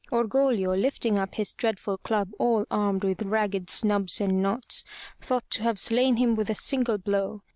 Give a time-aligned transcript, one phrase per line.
[0.11, 4.83] Orgoglio, lifting up his dreadful club all armed with ragged snubs and knots,
[5.19, 7.43] thought to have slain him with a single blow.